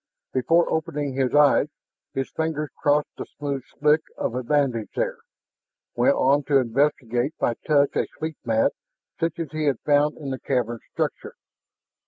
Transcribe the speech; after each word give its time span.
Before 0.33 0.67
opening 0.67 1.13
his 1.13 1.35
eyes, 1.35 1.67
his 2.15 2.31
fingers 2.31 2.71
crossed 2.75 3.15
the 3.17 3.27
smooth 3.37 3.61
slick 3.77 4.01
of 4.17 4.33
a 4.33 4.41
bandage 4.41 4.89
there, 4.95 5.19
went 5.95 6.15
on 6.15 6.41
to 6.45 6.57
investigate 6.57 7.35
by 7.37 7.53
touch 7.67 7.95
a 7.95 8.07
sleep 8.17 8.37
mat 8.43 8.73
such 9.19 9.37
as 9.37 9.51
he 9.51 9.65
had 9.65 9.79
found 9.81 10.17
in 10.17 10.31
the 10.31 10.39
cavern 10.39 10.79
structure. 10.91 11.35